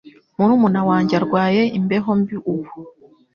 Murumuna 0.35 0.81
wanjye 0.89 1.13
arwaye 1.19 1.61
imbeho 1.77 2.09
mbi 2.19 2.35
ubu. 2.53 2.71